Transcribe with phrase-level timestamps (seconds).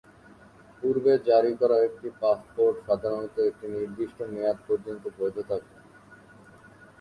[0.77, 5.73] পুর্বে জারি করা একটি পাসপোর্ট সাধারণত একটি নির্দিষ্ট মেয়াদ পর্যন্ত বৈধ থাকে।